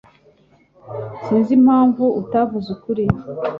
Sinzi 1.23 1.51
impamvu 1.59 2.03
utavuze 2.21 2.67
ukuri 2.75 3.05